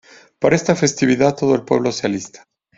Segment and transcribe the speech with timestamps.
[0.39, 2.47] Para esta festividad, todo el pueblo se alista.